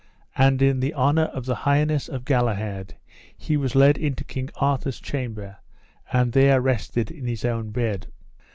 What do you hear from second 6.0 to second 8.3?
and there rested in his own bed.